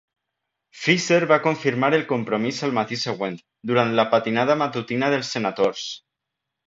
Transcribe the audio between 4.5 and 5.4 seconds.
matutina dels